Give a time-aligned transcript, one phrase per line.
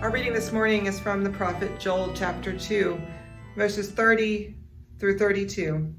[0.00, 2.98] Our reading this morning is from the prophet Joel chapter 2,
[3.54, 4.56] verses 30
[4.98, 5.94] through 32.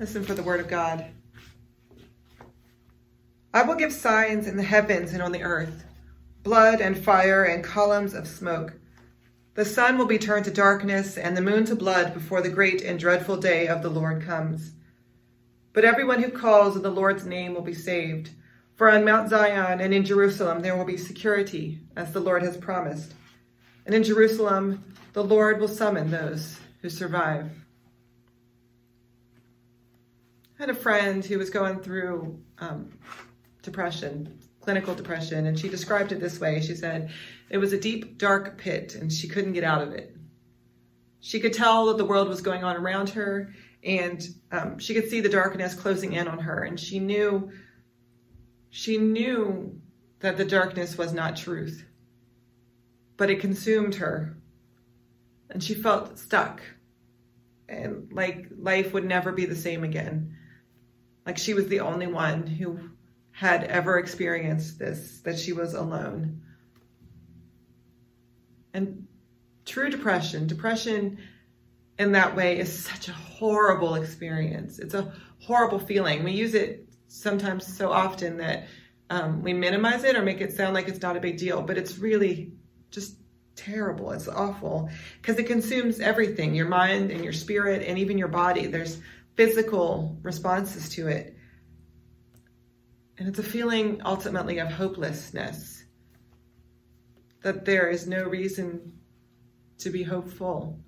[0.00, 1.06] Listen for the word of God.
[3.54, 5.84] I will give signs in the heavens and on the earth
[6.42, 8.74] blood and fire and columns of smoke.
[9.54, 12.82] The sun will be turned to darkness and the moon to blood before the great
[12.82, 14.72] and dreadful day of the Lord comes.
[15.72, 18.30] But everyone who calls on the Lord's name will be saved.
[18.80, 22.56] For on Mount Zion and in Jerusalem there will be security, as the Lord has
[22.56, 23.12] promised.
[23.84, 27.50] And in Jerusalem the Lord will summon those who survive.
[30.58, 32.98] I had a friend who was going through um,
[33.60, 36.62] depression, clinical depression, and she described it this way.
[36.62, 37.10] She said,
[37.50, 40.16] It was a deep, dark pit, and she couldn't get out of it.
[41.20, 45.10] She could tell that the world was going on around her, and um, she could
[45.10, 47.52] see the darkness closing in on her, and she knew
[48.70, 49.80] she knew
[50.20, 51.84] that the darkness was not truth,
[53.16, 54.36] but it consumed her.
[55.50, 56.62] And she felt stuck
[57.68, 60.36] and like life would never be the same again.
[61.26, 62.78] Like she was the only one who
[63.32, 66.42] had ever experienced this, that she was alone.
[68.74, 69.06] And
[69.64, 71.18] true depression, depression
[71.98, 74.78] in that way is such a horrible experience.
[74.78, 76.24] It's a horrible feeling.
[76.24, 78.68] We use it sometimes so often that
[79.10, 81.76] um, we minimize it or make it sound like it's not a big deal, but
[81.76, 82.52] it's really
[82.90, 83.16] just
[83.56, 84.12] terrible.
[84.12, 84.88] It's awful
[85.20, 88.66] because it consumes everything your mind and your spirit and even your body.
[88.66, 89.00] There's
[89.36, 91.36] physical responses to it.
[93.18, 95.84] And it's a feeling ultimately of hopelessness
[97.42, 99.00] that there is no reason
[99.78, 100.78] to be hopeful.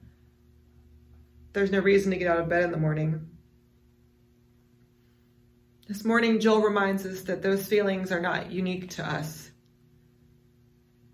[1.52, 3.28] There's no reason to get out of bed in the morning.
[5.88, 9.50] This morning, Joel reminds us that those feelings are not unique to us.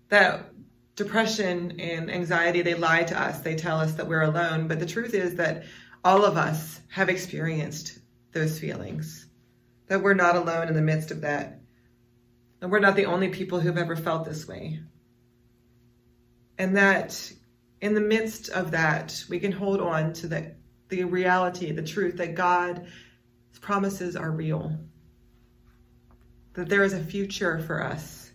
[0.09, 0.45] That
[0.95, 3.39] depression and anxiety, they lie to us.
[3.39, 4.67] They tell us that we're alone.
[4.67, 5.63] But the truth is that
[6.03, 7.97] all of us have experienced
[8.31, 9.25] those feelings,
[9.87, 11.59] that we're not alone in the midst of that.
[12.61, 14.81] And we're not the only people who've ever felt this way.
[16.59, 17.31] And that
[17.81, 20.55] in the midst of that, we can hold on to the,
[20.89, 22.87] the reality, the truth that God
[23.61, 24.77] promises are real.
[26.53, 28.31] That there is a future for us.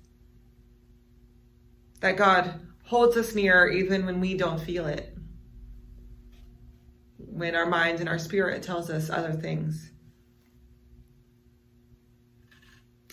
[2.01, 5.17] That God holds us near even when we don't feel it.
[7.19, 9.91] When our mind and our spirit tells us other things.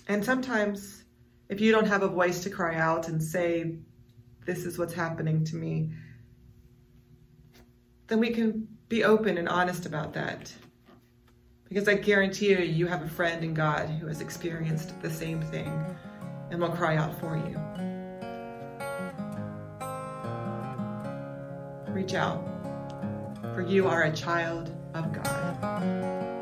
[0.07, 1.03] And sometimes,
[1.49, 3.77] if you don't have a voice to cry out and say,
[4.45, 5.91] This is what's happening to me,
[8.07, 10.51] then we can be open and honest about that.
[11.71, 15.41] Because I guarantee you, you have a friend in God who has experienced the same
[15.41, 15.71] thing
[16.49, 17.57] and will cry out for you.
[21.93, 22.45] Reach out,
[23.55, 26.41] for you are a child of God.